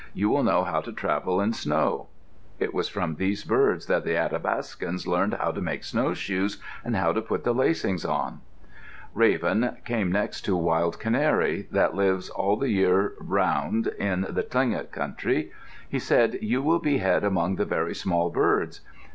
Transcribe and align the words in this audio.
You 0.15 0.29
will 0.29 0.41
know 0.41 0.63
how 0.63 0.81
to 0.81 0.91
travel 0.91 1.39
in 1.39 1.53
snow." 1.53 2.07
It 2.57 2.73
was 2.73 2.89
from 2.89 3.13
these 3.17 3.43
birds 3.43 3.85
that 3.85 4.03
the 4.03 4.15
Athapascans 4.17 5.05
learned 5.05 5.35
how 5.35 5.51
to 5.51 5.61
make 5.61 5.83
snowshoes, 5.83 6.59
and 6.83 6.95
how 6.95 7.11
to 7.11 7.21
put 7.21 7.43
the 7.43 7.53
lacings 7.53 8.03
on. 8.03 8.41
Raven 9.13 9.77
came 9.85 10.11
next 10.11 10.41
to 10.45 10.55
Wild 10.57 10.99
Canary, 10.99 11.67
that 11.71 11.93
lives 11.93 12.29
all 12.29 12.57
the 12.57 12.69
year 12.71 13.13
around 13.23 13.89
in 13.99 14.21
the 14.27 14.41
Tlingit 14.41 14.91
country. 14.91 15.51
He 15.87 15.99
said, 15.99 16.39
"You 16.41 16.63
will 16.63 16.79
be 16.79 16.97
head 16.97 17.23
among 17.23 17.57
the 17.57 17.65
very 17.65 17.93
small 17.93 18.31
birds. 18.31 18.81